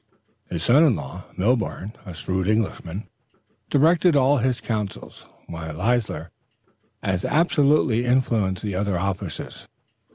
[0.49, 3.03] His son in law, Milborne, a shrewd Englishman,
[3.69, 6.31] directed all his councils, while Leisler
[7.03, 9.67] as absolutely influenced the other officers.